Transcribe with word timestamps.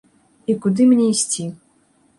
І 0.53 0.55
куды 0.63 0.87
мне 0.95 1.05
ісці? 1.13 1.49